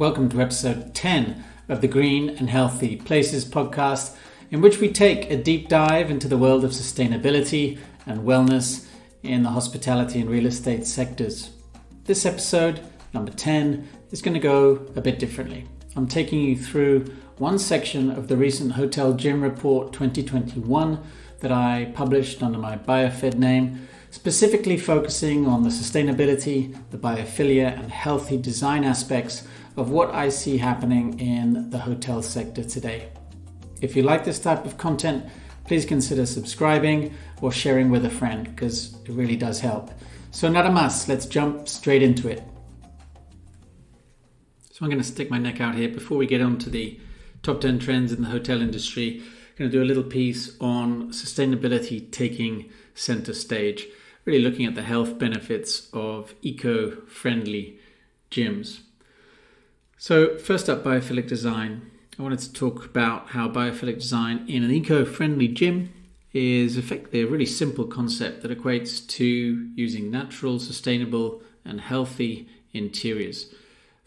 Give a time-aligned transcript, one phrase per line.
[0.00, 4.16] Welcome to episode 10 of the Green and Healthy Places podcast,
[4.50, 8.86] in which we take a deep dive into the world of sustainability and wellness
[9.22, 11.50] in the hospitality and real estate sectors.
[12.04, 12.80] This episode,
[13.12, 15.66] number 10, is going to go a bit differently.
[15.94, 17.04] I'm taking you through
[17.36, 20.98] one section of the recent Hotel Gym Report 2021
[21.40, 27.90] that I published under my BioFit name, specifically focusing on the sustainability, the biophilia, and
[27.90, 29.46] healthy design aspects
[29.80, 33.08] of what I see happening in the hotel sector today.
[33.80, 35.24] If you like this type of content,
[35.64, 39.90] please consider subscribing or sharing with a friend because it really does help.
[40.32, 42.42] So, nada más, let's jump straight into it.
[44.70, 47.00] So, I'm going to stick my neck out here before we get on to the
[47.42, 49.22] top 10 trends in the hotel industry.
[49.22, 53.86] I'm going to do a little piece on sustainability taking center stage,
[54.26, 57.78] really looking at the health benefits of eco friendly
[58.30, 58.80] gyms.
[60.02, 61.90] So, first up, biophilic design.
[62.18, 65.92] I wanted to talk about how biophilic design in an eco friendly gym
[66.32, 69.26] is effectively a really simple concept that equates to
[69.74, 73.52] using natural, sustainable, and healthy interiors.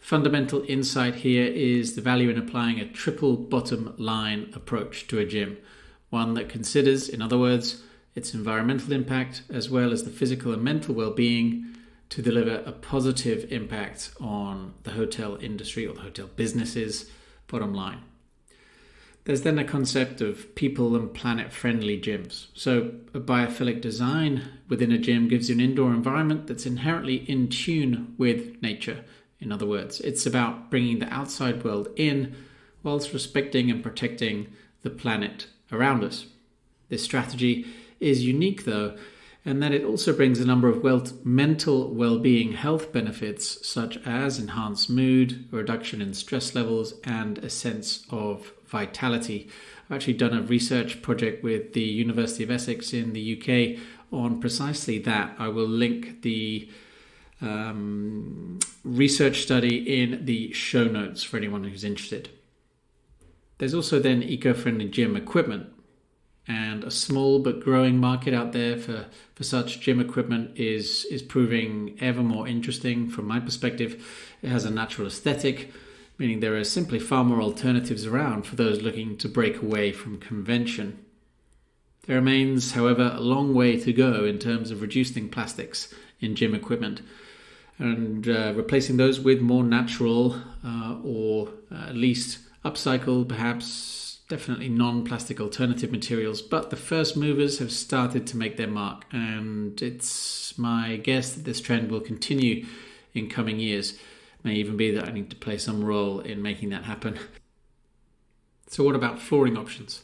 [0.00, 5.24] Fundamental insight here is the value in applying a triple bottom line approach to a
[5.24, 5.56] gym,
[6.10, 7.84] one that considers, in other words,
[8.16, 11.72] its environmental impact as well as the physical and mental well being
[12.10, 17.10] to deliver a positive impact on the hotel industry or the hotel business's
[17.46, 18.02] bottom line.
[19.24, 22.48] There's then a concept of people and planet friendly gyms.
[22.52, 27.48] So, a biophilic design within a gym gives you an indoor environment that's inherently in
[27.48, 29.04] tune with nature
[29.44, 32.34] in other words, it's about bringing the outside world in
[32.82, 34.48] whilst respecting and protecting
[34.82, 36.26] the planet around us.
[36.88, 37.66] This strategy
[38.00, 38.96] is unique, though,
[39.44, 43.98] and that it also brings a number of well- mental well being health benefits, such
[44.06, 49.48] as enhanced mood, reduction in stress levels, and a sense of vitality.
[49.84, 54.40] I've actually done a research project with the University of Essex in the UK on
[54.40, 55.34] precisely that.
[55.38, 56.70] I will link the
[57.42, 62.30] um, research study in the show notes for anyone who's interested.
[63.58, 65.73] There's also then eco friendly gym equipment,
[66.46, 71.22] and a small but growing market out there for, for such gym equipment is, is
[71.22, 74.04] proving ever more interesting from my perspective.
[74.42, 75.72] It has a natural aesthetic,
[76.18, 80.18] meaning there are simply far more alternatives around for those looking to break away from
[80.18, 80.98] convention.
[82.06, 86.54] There remains, however, a long way to go in terms of reducing plastics in gym
[86.54, 87.00] equipment
[87.78, 94.03] and uh, replacing those with more natural uh, or uh, at least upcycled, perhaps
[94.34, 96.42] definitely non plastic alternative materials.
[96.42, 101.44] But the first movers have started to make their mark, and it's my guess that
[101.44, 102.66] this trend will continue
[103.12, 103.96] in coming years.
[104.42, 107.16] May even be that I need to play some role in making that happen.
[108.66, 110.02] So, what about flooring options?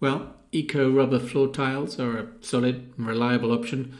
[0.00, 3.96] Well, eco rubber floor tiles are a solid and reliable option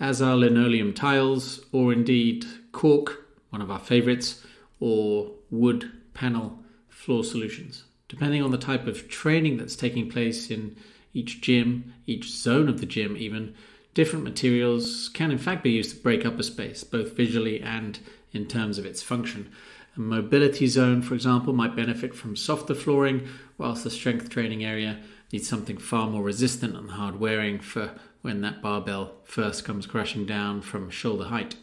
[0.00, 4.44] as are linoleum tiles, or indeed cork, one of our favourites,
[4.80, 6.58] or wood panel
[6.88, 7.84] floor solutions.
[8.10, 10.76] Depending on the type of training that's taking place in
[11.14, 13.54] each gym, each zone of the gym, even,
[13.94, 18.00] different materials can in fact be used to break up a space, both visually and
[18.32, 19.48] in terms of its function.
[19.96, 23.28] A mobility zone, for example, might benefit from softer flooring,
[23.58, 24.98] whilst the strength training area
[25.32, 27.92] needs something far more resistant and hard wearing for
[28.22, 31.54] when that barbell first comes crashing down from shoulder height.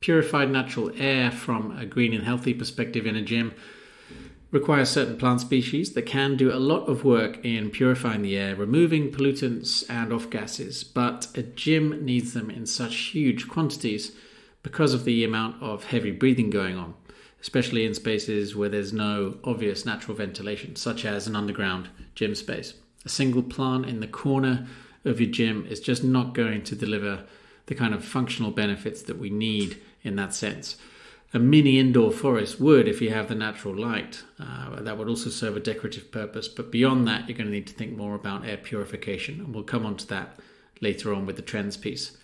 [0.00, 3.52] Purified natural air from a green and healthy perspective in a gym
[4.52, 8.54] requires certain plant species that can do a lot of work in purifying the air,
[8.54, 14.12] removing pollutants and off gases, but a gym needs them in such huge quantities
[14.62, 16.94] because of the amount of heavy breathing going on,
[17.40, 22.74] especially in spaces where there's no obvious natural ventilation, such as an underground gym space.
[23.06, 24.68] A single plant in the corner
[25.04, 27.24] of your gym is just not going to deliver
[27.66, 30.76] the kind of functional benefits that we need in that sense.
[31.34, 34.22] A mini indoor forest would if you have the natural light.
[34.38, 36.46] Uh, that would also serve a decorative purpose.
[36.46, 39.40] But beyond that, you're going to need to think more about air purification.
[39.40, 40.38] And we'll come on to that
[40.80, 42.16] later on with the trends piece.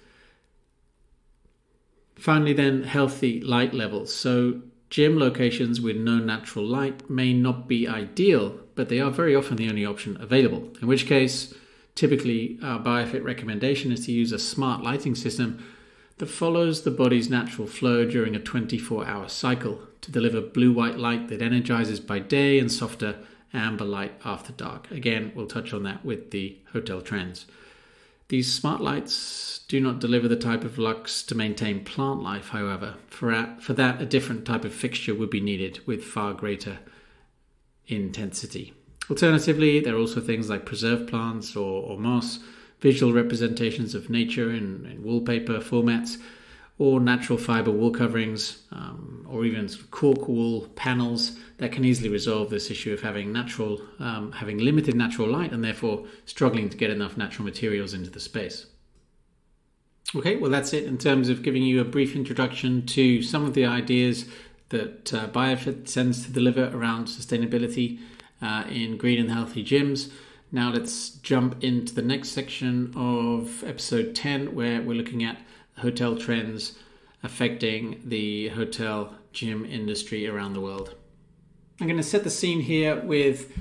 [2.17, 4.13] Finally, then, healthy light levels.
[4.13, 4.61] So,
[4.91, 9.57] gym locations with no natural light may not be ideal but they are very often
[9.57, 10.73] the only option available.
[10.81, 11.53] In which case,
[11.97, 15.67] typically our BioFit recommendation is to use a smart lighting system
[16.19, 20.99] that follows the body's natural flow during a 24 hour cycle to deliver blue white
[20.99, 23.17] light that energizes by day and softer
[23.53, 24.91] amber light after dark.
[24.91, 27.47] Again, we'll touch on that with the hotel trends.
[28.29, 32.97] These smart lights do not deliver the type of lux to maintain plant life, however.
[33.09, 36.79] For, a, for that, a different type of fixture would be needed with far greater
[37.87, 38.75] intensity.
[39.09, 42.41] Alternatively, there are also things like preserved plants or, or moss,
[42.81, 46.17] visual representations of nature in, in wallpaper formats,
[46.79, 52.51] or natural fiber wall coverings, um, or even cork wall panels that can easily resolve
[52.51, 56.91] this issue of having natural, um, having limited natural light, and therefore struggling to get
[56.91, 58.67] enough natural materials into the space.
[60.15, 63.53] Okay, well that's it in terms of giving you a brief introduction to some of
[63.55, 64.27] the ideas
[64.71, 67.99] that uh, Biofit tends to deliver around sustainability
[68.41, 70.11] uh, in green and healthy gyms.
[70.51, 75.43] Now let's jump into the next section of episode 10, where we're looking at
[75.77, 76.79] hotel trends
[77.23, 80.95] affecting the hotel gym industry around the world.
[81.79, 83.53] I'm going to set the scene here with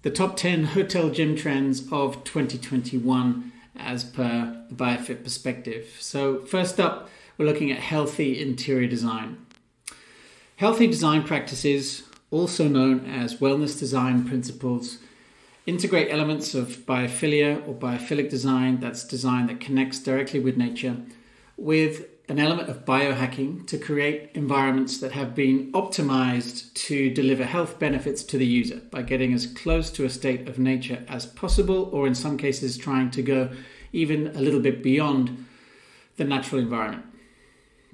[0.00, 5.94] the top 10 hotel gym trends of 2021 as per the Biofit perspective.
[6.00, 9.44] So, first up, we're looking at healthy interior design.
[10.56, 14.98] Healthy design practices, also known as wellness design principles,
[15.66, 20.96] integrate elements of biophilia or biophilic design, that's design that connects directly with nature,
[21.56, 27.78] with an element of biohacking to create environments that have been optimized to deliver health
[27.78, 31.90] benefits to the user by getting as close to a state of nature as possible,
[31.92, 33.50] or in some cases, trying to go
[33.92, 35.46] even a little bit beyond
[36.16, 37.04] the natural environment.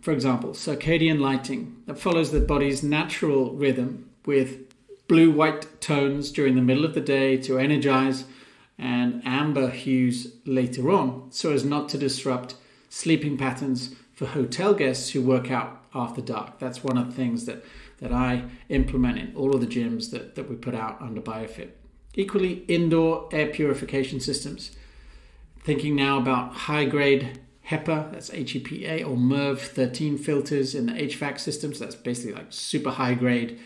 [0.00, 4.69] For example, circadian lighting that follows the body's natural rhythm with
[5.10, 8.26] blue white tones during the middle of the day to energize
[8.78, 12.54] and amber hues later on so as not to disrupt
[12.88, 16.60] sleeping patterns for hotel guests who work out after dark.
[16.60, 17.64] That's one of the things that,
[17.98, 21.70] that I implement in all of the gyms that, that we put out under BioFit.
[22.14, 24.76] Equally, indoor air purification systems.
[25.64, 31.40] Thinking now about high grade HEPA, that's HEPA, or MERV 13 filters in the HVAC
[31.40, 31.80] systems.
[31.80, 33.58] That's basically like super high grade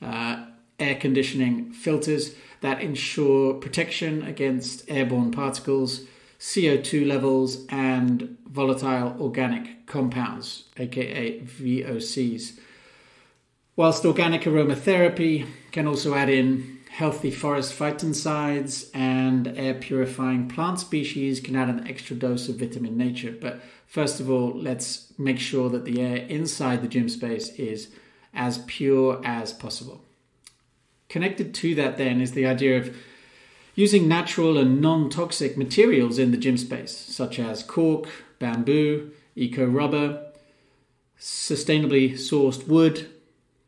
[0.00, 0.46] uh,
[0.82, 6.06] air conditioning filters that ensure protection against airborne particles
[6.42, 12.58] CO2 levels, and volatile organic compounds, aka VOCs.
[13.76, 21.38] Whilst organic aromatherapy can also add in healthy forest phytoncides and air purifying plant species
[21.38, 23.36] can add an extra dose of vitamin nature.
[23.40, 27.88] But first of all, let's make sure that the air inside the gym space is
[28.34, 30.04] as pure as possible.
[31.12, 32.96] Connected to that, then, is the idea of
[33.74, 39.66] using natural and non toxic materials in the gym space, such as cork, bamboo, eco
[39.66, 40.32] rubber,
[41.20, 43.10] sustainably sourced wood,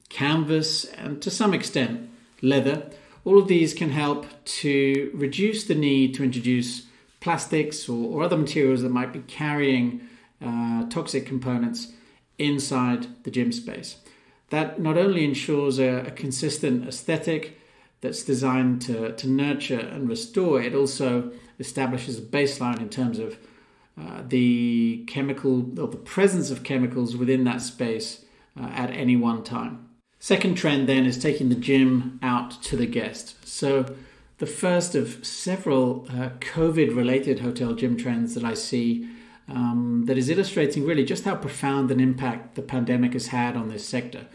[0.09, 2.09] canvas, and to some extent
[2.41, 2.91] leather.
[3.27, 4.25] All of these can help
[4.63, 6.87] to reduce the need to introduce
[7.21, 10.01] plastics or, or other materials that might be carrying
[10.43, 11.93] uh, toxic components
[12.39, 13.97] inside the gym space.
[14.55, 17.59] That not only ensures a, a consistent aesthetic,
[18.03, 23.37] that's designed to, to nurture and restore, it also establishes a baseline in terms of
[24.01, 29.43] uh, the chemical or the presence of chemicals within that space uh, at any one
[29.43, 29.89] time.
[30.21, 33.45] Second trend then is taking the gym out to the guest.
[33.45, 33.97] So,
[34.39, 39.09] the first of several uh, COVID related hotel gym trends that I see
[39.49, 43.69] um, that is illustrating really just how profound an impact the pandemic has had on
[43.69, 44.27] this sector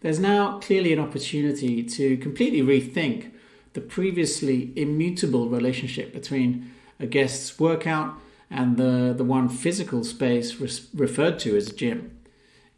[0.00, 3.30] there's now clearly an opportunity to completely rethink
[3.74, 8.14] the previously immutable relationship between a guest's workout
[8.50, 12.16] and the, the one physical space res- referred to as a gym.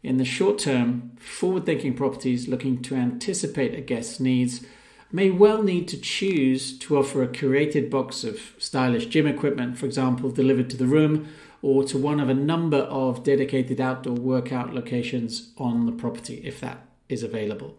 [0.03, 4.65] In the short term, forward thinking properties looking to anticipate a guest's needs
[5.11, 9.85] may well need to choose to offer a curated box of stylish gym equipment, for
[9.85, 11.27] example, delivered to the room
[11.61, 16.59] or to one of a number of dedicated outdoor workout locations on the property, if
[16.59, 17.77] that is available.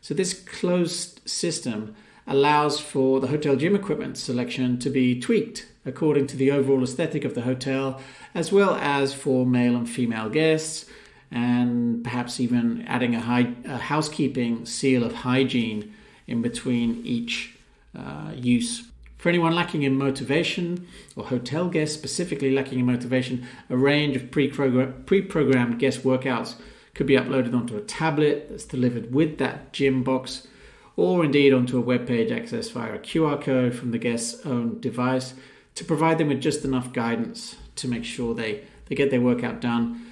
[0.00, 6.26] So this closed system allows for the hotel gym equipment selection to be tweaked according
[6.26, 8.00] to the overall aesthetic of the hotel,
[8.34, 10.86] as well as for male and female guests,
[11.30, 15.94] and perhaps even adding a, high, a housekeeping seal of hygiene
[16.26, 17.56] in between each
[17.96, 18.88] uh, use.
[19.16, 24.30] For anyone lacking in motivation, or hotel guests specifically lacking in motivation, a range of
[24.30, 26.56] pre programmed guest workouts
[26.96, 30.48] could be uploaded onto a tablet that's delivered with that gym box,
[30.96, 34.80] or indeed onto a web page accessed via a QR code from the guest's own
[34.80, 35.34] device
[35.74, 39.60] to provide them with just enough guidance to make sure they, they get their workout
[39.60, 40.06] done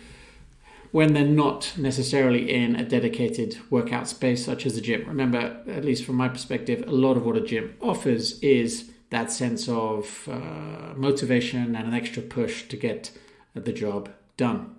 [0.91, 5.05] when they're not necessarily in a dedicated workout space such as a gym.
[5.09, 9.33] Remember, at least from my perspective, a lot of what a gym offers is that
[9.33, 13.11] sense of uh, motivation and an extra push to get
[13.55, 14.74] the job done.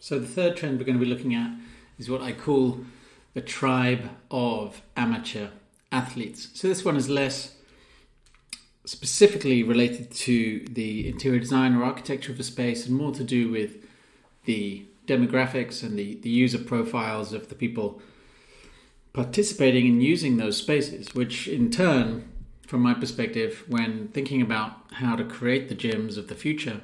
[0.00, 1.50] So, the third trend we're going to be looking at
[1.98, 2.80] is what I call
[3.34, 5.48] the tribe of amateur
[5.90, 6.48] athletes.
[6.54, 7.54] So, this one is less
[8.84, 13.50] specifically related to the interior design or architecture of a space and more to do
[13.50, 13.84] with
[14.44, 18.00] the demographics and the, the user profiles of the people
[19.12, 22.28] participating in using those spaces, which in turn,
[22.66, 26.82] from my perspective, when thinking about how to create the gyms of the future,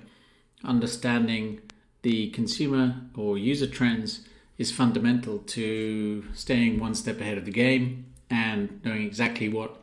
[0.65, 1.61] understanding
[2.05, 4.21] the consumer or user trends
[4.59, 9.81] is fundamental to staying one step ahead of the game and knowing exactly what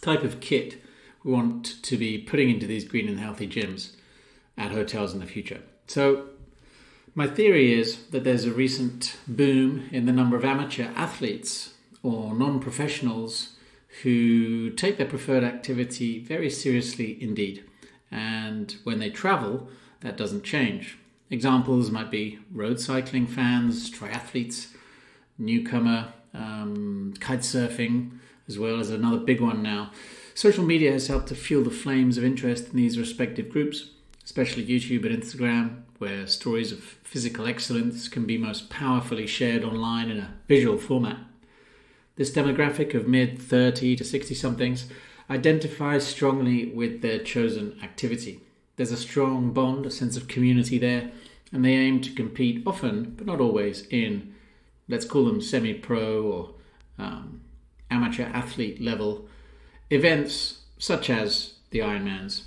[0.00, 0.82] type of kit
[1.22, 3.92] we want to be putting into these green and healthy gyms
[4.56, 5.60] at hotels in the future.
[5.86, 6.26] So,
[7.14, 12.34] my theory is that there's a recent boom in the number of amateur athletes or
[12.34, 13.56] non professionals
[14.02, 17.64] who take their preferred activity very seriously indeed.
[18.10, 19.68] And when they travel,
[20.00, 20.98] that doesn't change.
[21.30, 24.68] Examples might be road cycling fans, triathletes,
[25.36, 28.18] newcomer, um, kite surfing,
[28.48, 29.90] as well as another big one now.
[30.34, 33.90] Social media has helped to fuel the flames of interest in these respective groups,
[34.24, 40.10] especially YouTube and Instagram, where stories of physical excellence can be most powerfully shared online
[40.10, 41.18] in a visual format.
[42.16, 44.86] This demographic of mid 30 to 60 somethings
[45.30, 48.40] identifies strongly with their chosen activity.
[48.78, 51.10] There's a strong bond, a sense of community there,
[51.52, 54.36] and they aim to compete often, but not always, in
[54.88, 56.50] let's call them semi pro or
[56.96, 57.40] um,
[57.90, 59.26] amateur athlete level
[59.90, 62.42] events such as the Ironmans.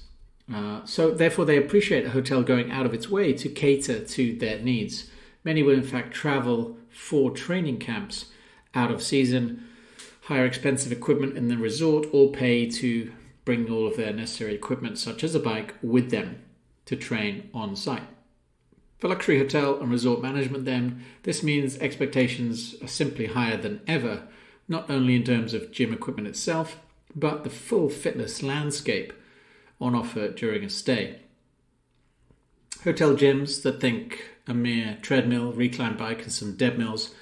[0.51, 4.33] Uh, so, therefore, they appreciate a hotel going out of its way to cater to
[4.37, 5.09] their needs.
[5.43, 8.27] Many will, in fact, travel for training camps
[8.73, 9.67] out of season,
[10.23, 13.11] hire expensive equipment in the resort, or pay to
[13.45, 16.41] bring all of their necessary equipment, such as a bike, with them
[16.85, 18.07] to train on site.
[18.99, 24.27] For luxury hotel and resort management, then, this means expectations are simply higher than ever,
[24.67, 26.77] not only in terms of gym equipment itself,
[27.15, 29.11] but the full fitness landscape
[29.79, 31.19] on offer during a stay.
[32.83, 37.13] Hotel gyms that think a mere treadmill, recline bike, and some dead mills,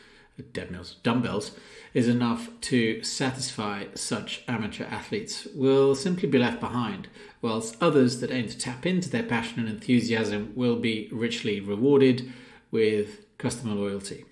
[0.53, 1.51] dead mills, dumbbells,
[1.93, 7.07] is enough to satisfy such amateur athletes will simply be left behind,
[7.41, 12.31] whilst others that aim to tap into their passion and enthusiasm will be richly rewarded
[12.71, 14.25] with customer loyalty.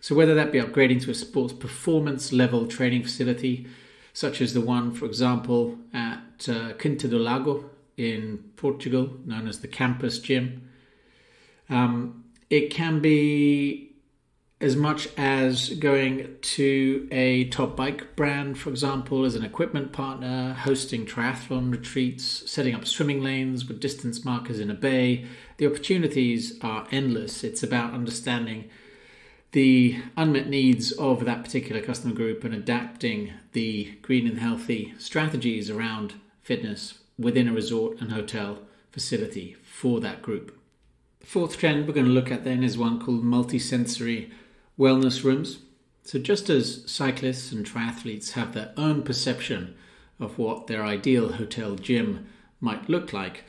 [0.00, 3.66] So, whether that be upgrading to a sports performance level training facility,
[4.12, 9.60] such as the one, for example, at uh, Quinta do Lago in Portugal, known as
[9.60, 10.68] the Campus Gym.
[11.68, 13.93] Um, it can be
[14.64, 20.54] as much as going to a top bike brand, for example, as an equipment partner,
[20.54, 25.26] hosting triathlon retreats, setting up swimming lanes with distance markers in a bay.
[25.58, 27.44] The opportunities are endless.
[27.44, 28.70] It's about understanding
[29.52, 35.68] the unmet needs of that particular customer group and adapting the green and healthy strategies
[35.68, 40.58] around fitness within a resort and hotel facility for that group.
[41.20, 44.30] The fourth trend we're going to look at then is one called multisensory
[44.78, 45.58] wellness rooms.
[46.02, 49.74] So, just as cyclists and triathletes have their own perception
[50.20, 52.26] of what their ideal hotel gym
[52.60, 53.44] might look like,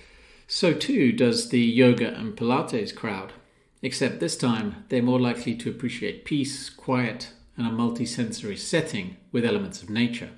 [0.48, 3.34] so too does the yoga and Pilates crowd
[3.86, 9.46] except this time they're more likely to appreciate peace, quiet, and a multisensory setting with
[9.46, 10.32] elements of nature.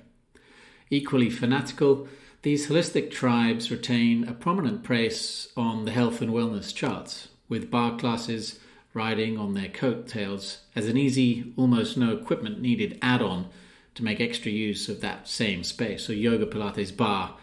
[0.90, 2.06] Equally fanatical,
[2.42, 7.96] these holistic tribes retain a prominent place on the health and wellness charts, with barre
[7.96, 8.60] classes
[8.98, 13.48] riding on their coattails as an easy, almost no equipment needed add on
[13.94, 16.04] to make extra use of that same space.
[16.04, 17.34] So, yoga, Pilates, barre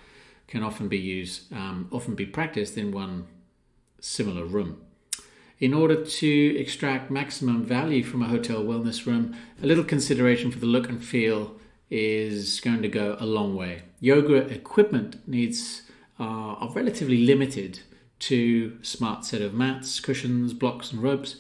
[0.48, 3.28] can often be used, um, often be practiced in one
[4.02, 4.82] similar room.
[5.60, 10.60] In order to extract maximum value from a hotel wellness room, a little consideration for
[10.60, 11.56] the look and feel
[11.90, 13.84] is going to go a long way.
[14.02, 15.84] Yoga equipment needs
[16.20, 16.24] uh,
[16.62, 17.80] are relatively limited
[18.20, 21.36] to smart set of mats, cushions, blocks, and ropes,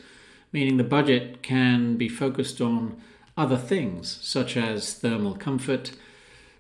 [0.51, 3.01] meaning the budget can be focused on
[3.37, 5.91] other things such as thermal comfort.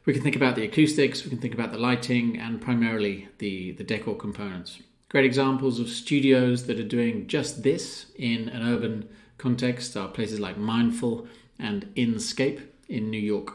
[0.05, 3.71] We can think about the acoustics, we can think about the lighting, and primarily the,
[3.71, 4.79] the decor components.
[5.09, 9.07] Great examples of studios that are doing just this in an urban
[9.37, 11.27] context are places like MNDFL
[11.59, 13.53] and Inscape in New York.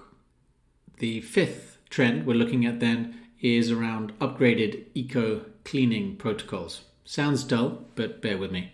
[0.99, 6.83] The fifth trend we're looking at then is around upgraded eco cleaning protocols.
[7.05, 8.73] Sounds dull, but bear with me.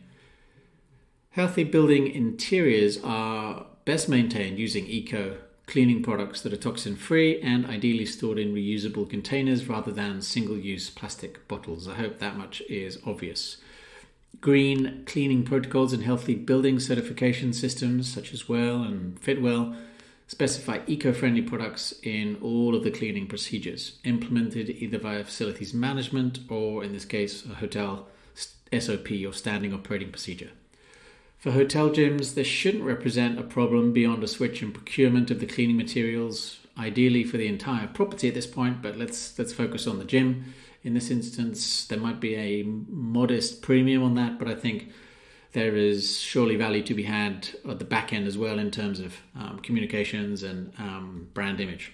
[1.31, 7.67] Healthy building interiors are best maintained using eco cleaning products that are toxin free and
[7.67, 11.89] ideally stored in reusable containers rather than single use plastic bottles.
[11.89, 13.57] I hope that much is obvious.
[14.41, 19.77] Green cleaning protocols and healthy building certification systems such as WELL and Fitwel
[20.27, 26.41] specify eco friendly products in all of the cleaning procedures, implemented either via facilities management
[26.49, 28.09] or, in this case, a hotel
[28.77, 30.51] SOP or standing operating procedure.
[31.39, 35.47] For hotel gyms, this shouldn't represent a problem beyond a switch in procurement of the
[35.47, 39.99] cleaning materials, ideally for the entire property at this point, but let's let's focus on
[39.99, 40.55] the gym.
[40.83, 44.91] In this instance, there might be a modest premium on that, but I think
[45.57, 49.01] there is surely value to be had at the back end as well in terms
[49.01, 51.93] of um, communications and um, brand image.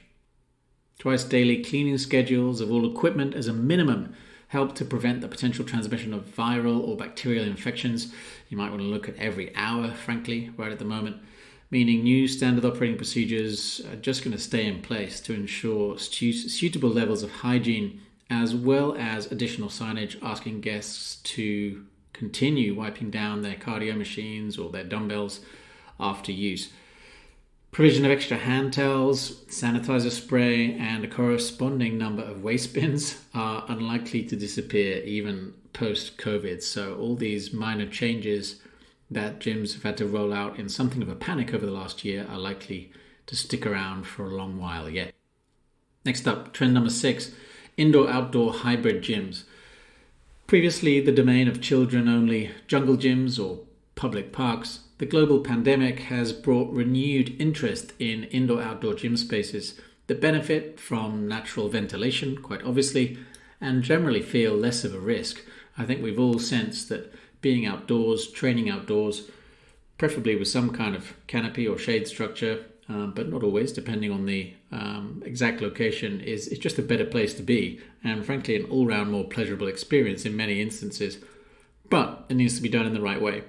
[0.98, 4.16] Twice daily cleaning schedules of all equipment as a minimum
[4.48, 8.12] help to prevent the potential transmission of viral or bacterial infections.
[8.48, 11.18] You might want to look at every hour, frankly, right at the moment,
[11.70, 16.90] meaning new standard operating procedures are just going to stay in place to ensure suitable
[16.90, 21.86] levels of hygiene as well as additional signage asking guests to
[22.22, 25.40] continue wiping down their cardio machines or their dumbbells
[25.98, 26.72] after use.
[27.72, 33.64] Provision of extra hand towels, sanitizer spray, and a corresponding number of waste bins are
[33.68, 36.62] unlikely to disappear even post COVID.
[36.62, 38.62] So, all these minor changes
[39.10, 42.04] that gyms have had to roll out in something of a panic over the last
[42.04, 42.92] year are likely
[43.26, 45.12] to stick around for a long while yet.
[46.04, 47.32] Next up, trend number six
[47.76, 49.42] indoor outdoor hybrid gyms.
[50.46, 53.60] Previously the domain of children only jungle gyms or
[53.94, 60.20] public parks, the global pandemic has brought renewed interest in indoor outdoor gym spaces that
[60.20, 63.16] benefit from natural ventilation, quite obviously,
[63.60, 65.42] and generally feel less of a risk.
[65.78, 69.30] I think we've all sensed that being outdoors, training outdoors,
[69.96, 74.26] preferably with some kind of canopy or shade structure, um, but not always, depending on
[74.26, 78.64] the um, exact location, is, is just a better place to be, and frankly, an
[78.64, 81.18] all round more pleasurable experience in many instances.
[81.88, 83.44] But it needs to be done in the right way.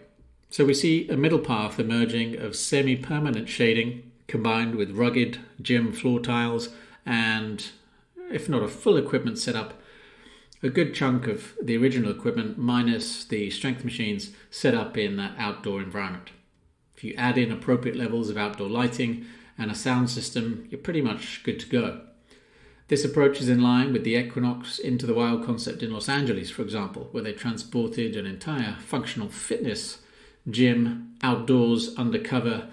[0.49, 5.91] So we see a middle path emerging of semi permanent shading combined with rugged gym
[5.91, 6.69] floor tiles
[7.05, 7.71] and,
[8.31, 9.73] if not a full equipment setup,
[10.61, 15.33] a good chunk of the original equipment minus the strength machines set up in that
[15.37, 16.29] outdoor environment.
[17.03, 19.25] You add in appropriate levels of outdoor lighting
[19.57, 22.01] and a sound system, you're pretty much good to go.
[22.87, 26.49] This approach is in line with the Equinox into the Wild concept in Los Angeles,
[26.49, 29.99] for example, where they transported an entire functional fitness
[30.49, 32.67] gym, outdoors, undercover,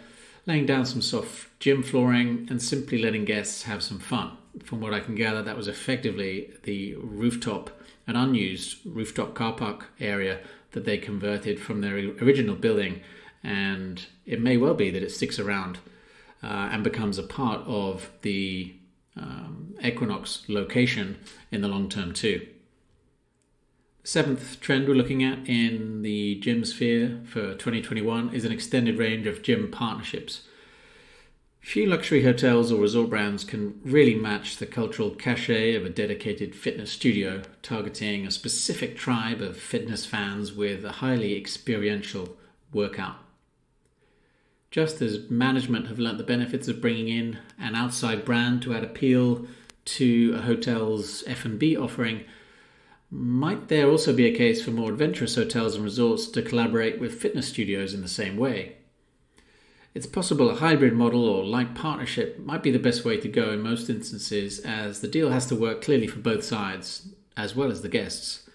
[0.47, 4.33] laying down some soft gym flooring, and simply letting guests have some fun.
[4.65, 7.71] From what I can gather, that was effectively the rooftop,
[8.07, 10.41] an unused rooftop car park area
[10.73, 13.01] that they converted from their original building.
[13.43, 15.79] And it may well be that it sticks around
[16.43, 18.75] uh, and becomes a part of the
[19.17, 21.19] um, Equinox location
[21.51, 22.47] in the long term, too.
[24.03, 29.27] Seventh trend we're looking at in the gym sphere for 2021 is an extended range
[29.27, 30.43] of gym partnerships.
[31.61, 36.55] Few luxury hotels or resort brands can really match the cultural cachet of a dedicated
[36.55, 42.39] fitness studio targeting a specific tribe of fitness fans with a highly experiential
[42.73, 43.17] workout.
[44.71, 48.85] Just as management have learnt the benefits of bringing in an outside brand to add
[48.85, 49.47] appeal
[49.85, 52.25] to a hotel's F&B offering,
[53.11, 57.21] might there also be a case for more adventurous hotels and resorts to collaborate with
[57.21, 58.77] fitness studios in the same way?
[59.93, 63.51] It's possible a hybrid model or like partnership might be the best way to go
[63.51, 67.73] in most instances, as the deal has to work clearly for both sides, as well
[67.73, 68.49] as the guests.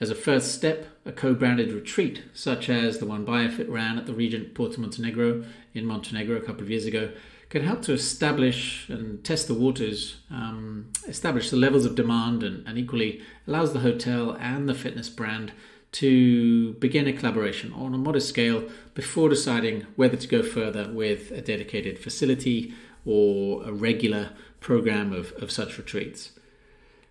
[0.00, 4.06] As a first step, a co branded retreat, such as the one Biofit ran at
[4.06, 7.10] the Regent Porto Montenegro in Montenegro a couple of years ago,
[7.50, 12.66] can help to establish and test the waters, um, establish the levels of demand, and,
[12.66, 15.52] and equally allows the hotel and the fitness brand
[15.92, 21.30] to begin a collaboration on a modest scale before deciding whether to go further with
[21.32, 22.72] a dedicated facility
[23.04, 26.30] or a regular program of, of such retreats.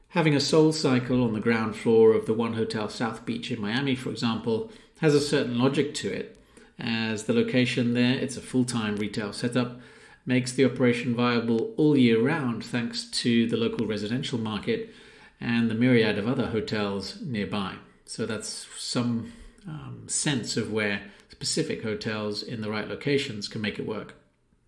[0.10, 3.96] Having a SoulCycle on the ground floor of the One Hotel South Beach in Miami,
[3.96, 6.40] for example, has a certain logic to it,
[6.80, 9.80] as the location there, it's a full time retail setup
[10.26, 14.94] makes the operation viable all year round thanks to the local residential market
[15.42, 17.76] and the myriad of other hotels nearby.
[18.06, 19.34] So that's some
[19.68, 24.14] um, sense of where specific hotels in the right locations can make it work.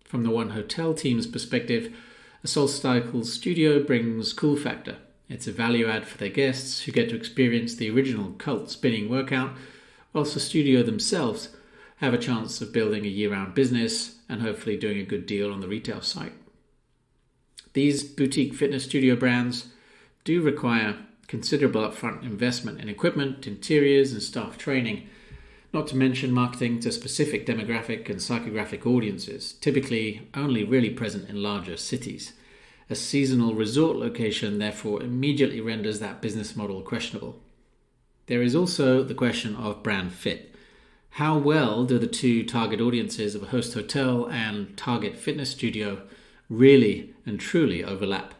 [0.04, 1.94] From the One Hotel team's perspective,
[2.42, 4.96] a SoulCycle studio brings cool factor.
[5.32, 9.08] It's a value add for their guests who get to experience the original cult spinning
[9.08, 9.52] workout,
[10.12, 11.48] whilst the studio themselves
[11.96, 15.50] have a chance of building a year round business and hopefully doing a good deal
[15.50, 16.34] on the retail site.
[17.72, 19.68] These boutique fitness studio brands
[20.24, 25.08] do require considerable upfront investment in equipment, interiors, and staff training,
[25.72, 31.42] not to mention marketing to specific demographic and psychographic audiences, typically only really present in
[31.42, 32.34] larger cities.
[32.92, 37.40] A seasonal resort location, therefore, immediately renders that business model questionable.
[38.26, 40.54] There is also the question of brand fit.
[41.12, 46.02] How well do the two target audiences of a host hotel and target fitness studio
[46.50, 48.34] really and truly overlap?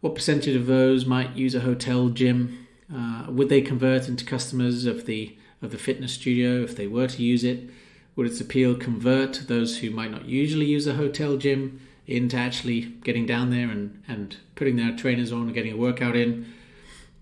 [0.00, 2.68] What percentage of those might use a hotel gym?
[2.94, 7.08] Uh, would they convert into customers of the of the fitness studio if they were
[7.08, 7.68] to use it?
[8.14, 12.82] Would its appeal convert those who might not usually use a hotel gym into actually
[13.04, 16.52] getting down there and, and putting their trainers on and getting a workout in?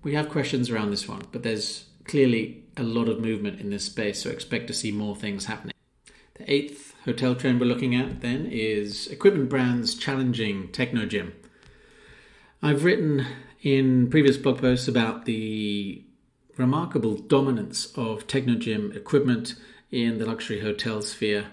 [0.02, 3.84] We have questions around this one, but there's clearly a lot of movement in this
[3.84, 5.74] space, so expect to see more things happening.
[6.34, 11.32] The eighth hotel trend we're looking at then is equipment brands challenging Technogym.
[12.62, 13.26] I've written
[13.62, 16.02] in previous blog posts about the
[16.56, 19.54] remarkable dominance of Technogym equipment
[19.90, 21.46] in the luxury hotel sphere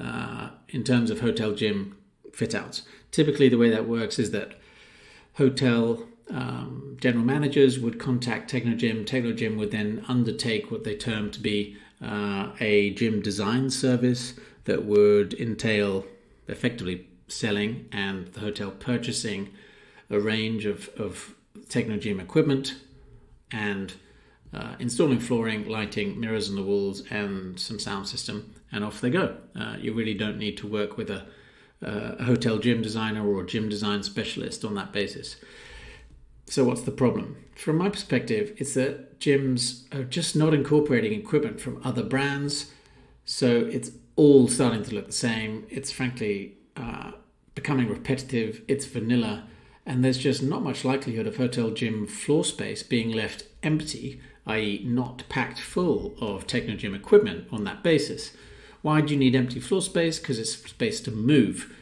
[0.00, 1.96] uh, in terms of hotel gym
[2.34, 2.82] fit outs.
[3.10, 4.54] Typically, the way that works is that
[5.34, 9.04] hotel um, general managers would contact Technogym.
[9.04, 14.84] Technogym would then undertake what they term to be uh, a gym design service that
[14.84, 16.06] would entail
[16.48, 19.50] effectively selling and the hotel purchasing
[20.10, 21.34] a range of, of
[21.68, 22.76] Technogym equipment
[23.50, 23.94] and
[24.52, 29.10] uh, installing flooring, lighting, mirrors on the walls, and some sound system, and off they
[29.10, 29.36] go.
[29.58, 31.26] Uh, you really don't need to work with a,
[31.84, 35.36] uh, a hotel gym designer or a gym design specialist on that basis.
[36.46, 37.36] So, what's the problem?
[37.56, 42.72] From my perspective, it's that gyms are just not incorporating equipment from other brands.
[43.24, 45.66] So, it's all starting to look the same.
[45.70, 47.12] It's frankly uh,
[47.54, 48.62] becoming repetitive.
[48.68, 49.46] It's vanilla.
[49.86, 54.82] And there's just not much likelihood of hotel gym floor space being left empty, i.e.,
[54.84, 58.34] not packed full of Technogym equipment on that basis.
[58.84, 60.18] Why do you need empty floor space?
[60.18, 61.74] Because it's space to move.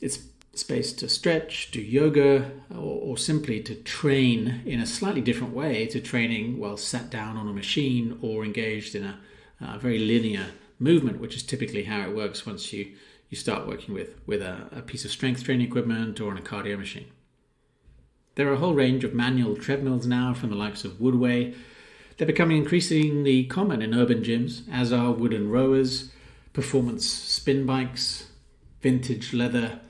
[0.00, 0.20] It's
[0.54, 5.84] space to stretch, do yoga, or, or, simply to train in a slightly different way
[5.88, 9.18] to training while sat down on a machine or engaged in a,
[9.60, 10.46] a very linear
[10.78, 12.92] movement, which is typically how it works once you,
[13.28, 16.40] you start working with, with a, a piece of strength training equipment or on a
[16.40, 17.10] cardio machine.
[18.36, 21.54] There are a whole range of manual treadmills now from the likes of Woodway.
[22.16, 26.08] They're becoming increasingly common in urban gyms, as are wooden rowers,
[26.52, 28.28] performance spin bikes,
[28.80, 29.80] vintage leather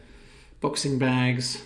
[0.60, 1.62] boxing bags,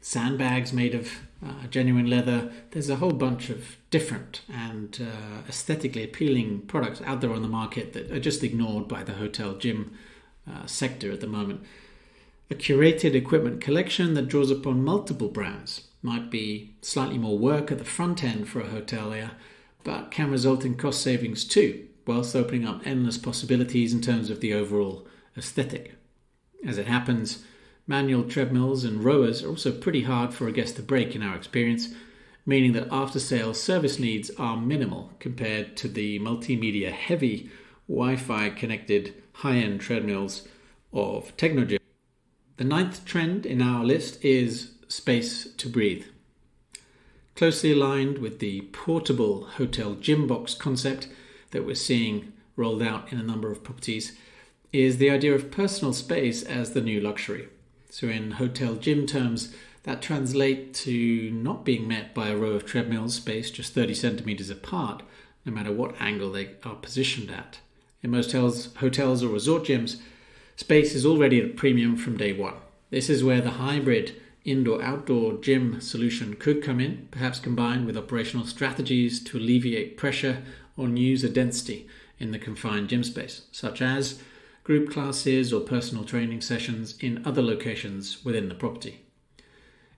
[0.00, 1.10] sandbags made of
[1.44, 2.52] uh, genuine leather.
[2.70, 7.48] There's a whole bunch of different and uh, aesthetically appealing products out there on the
[7.48, 9.96] market that are just ignored by the hotel gym
[10.48, 11.62] uh, sector at the moment.
[12.50, 17.78] A curated equipment collection that draws upon multiple brands might be slightly more work at
[17.78, 19.32] the front end for a hotelier,
[19.82, 24.40] but can result in cost savings too, whilst opening up endless possibilities in terms of
[24.40, 25.94] the overall aesthetic.
[26.64, 27.44] As it happens,
[27.88, 31.36] Manual treadmills and rowers are also pretty hard for a guest to break in our
[31.36, 31.90] experience,
[32.44, 37.48] meaning that after sales service needs are minimal compared to the multimedia heavy
[37.88, 40.48] Wi Fi connected high end treadmills
[40.92, 41.78] of Technogym.
[42.56, 46.06] The ninth trend in our list is space to breathe.
[47.36, 51.06] Closely aligned with the portable hotel gym box concept
[51.50, 54.16] that we're seeing rolled out in a number of properties
[54.72, 57.48] is the idea of personal space as the new luxury.
[57.90, 59.54] So, in hotel gym terms,
[59.84, 64.50] that translates to not being met by a row of treadmills spaced just 30 centimeters
[64.50, 65.02] apart,
[65.44, 67.60] no matter what angle they are positioned at.
[68.02, 70.00] In most hotels, hotels or resort gyms,
[70.56, 72.54] space is already at a premium from day one.
[72.90, 77.96] This is where the hybrid indoor outdoor gym solution could come in, perhaps combined with
[77.96, 80.42] operational strategies to alleviate pressure
[80.78, 81.86] on user density
[82.18, 84.20] in the confined gym space, such as
[84.64, 89.00] group classes, or personal training sessions in other locations within the property.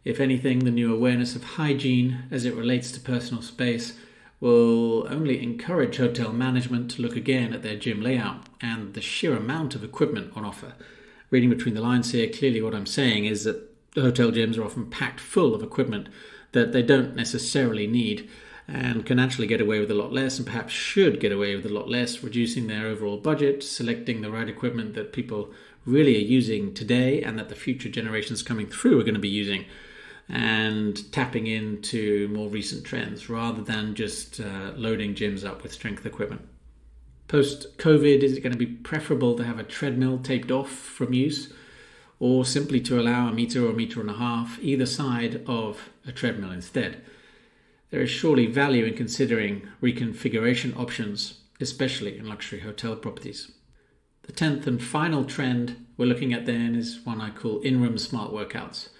[0.04, 3.98] If anything, the new awareness of hygiene as it relates to personal space
[4.40, 9.36] will only encourage hotel management to look again at their gym layout and the sheer
[9.36, 10.74] amount of equipment on offer.
[11.30, 14.64] Reading between the lines here, clearly what I'm saying is that the hotel gyms are
[14.64, 16.08] often packed full of equipment
[16.52, 18.28] that they don't necessarily need
[18.68, 21.64] and can actually get away with a lot less and perhaps should get away with
[21.64, 25.50] a lot less, reducing their overall budget, selecting the right equipment that people
[25.86, 29.28] really are using today and that the future generations coming through are going to be
[29.28, 29.64] using,
[30.28, 36.04] and tapping into more recent trends rather than just uh, loading gyms up with strength
[36.04, 36.46] equipment.
[37.26, 41.14] Post COVID, is it going to be preferable to have a treadmill taped off from
[41.14, 41.52] use
[42.20, 45.88] or simply to allow a meter or a meter and a half either side of
[46.06, 47.02] a treadmill instead?
[47.90, 53.52] There is surely value in considering reconfiguration options, especially in luxury hotel properties.
[54.22, 57.96] The tenth and final trend we're looking at then is one I call in room
[57.96, 58.90] smart workouts.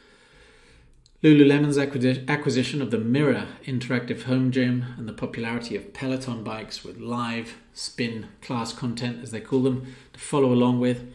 [1.23, 6.99] Lululemon's acquisition of the Mirror interactive home gym and the popularity of Peloton bikes with
[6.99, 11.13] live spin class content, as they call them, to follow along with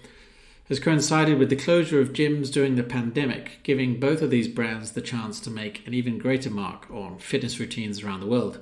[0.70, 4.92] has coincided with the closure of gyms during the pandemic, giving both of these brands
[4.92, 8.60] the chance to make an even greater mark on fitness routines around the world.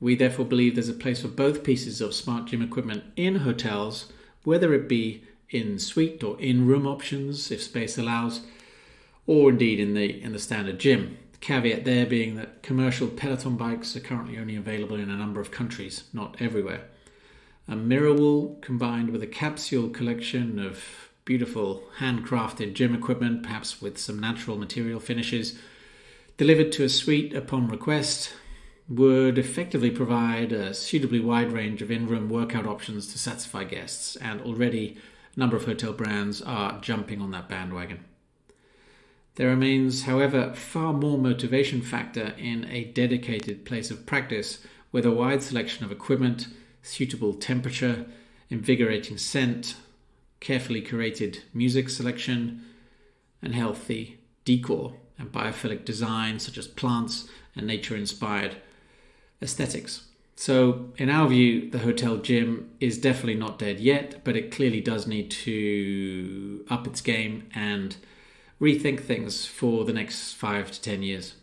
[0.00, 4.12] We therefore believe there's a place for both pieces of smart gym equipment in hotels,
[4.42, 8.42] whether it be in suite or in room options if space allows,
[9.26, 11.16] or indeed in the in the standard gym.
[11.32, 15.40] The caveat there being that commercial Peloton bikes are currently only available in a number
[15.40, 16.82] of countries, not everywhere.
[17.66, 23.96] A mirror wool combined with a capsule collection of beautiful handcrafted gym equipment, perhaps with
[23.96, 25.58] some natural material finishes,
[26.36, 28.34] delivered to a suite upon request,
[28.88, 34.16] would effectively provide a suitably wide range of in room workout options to satisfy guests,
[34.16, 34.98] and already
[35.34, 38.04] a number of hotel brands are jumping on that bandwagon.
[39.36, 45.10] There remains, however, far more motivation factor in a dedicated place of practice with a
[45.10, 46.46] wide selection of equipment,
[46.82, 48.06] suitable temperature,
[48.50, 49.74] invigorating scent,
[50.44, 52.62] carefully curated music selection,
[53.42, 58.56] and healthy decor and biophilic design, such as plants and nature inspired
[59.40, 60.04] aesthetics.
[60.36, 64.80] So, in our view, the hotel gym is definitely not dead yet, but it clearly
[64.80, 67.96] does need to up its game and
[68.60, 71.34] rethink things for the next five to ten years.